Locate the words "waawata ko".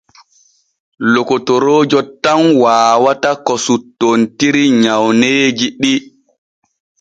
2.61-3.53